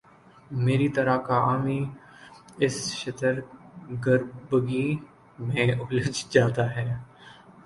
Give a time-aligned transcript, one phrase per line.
[0.63, 1.79] میری طرح کا عامی
[2.57, 3.39] اس شتر
[4.05, 4.89] گربگی
[5.39, 6.87] میں الجھ جاتا ہے۔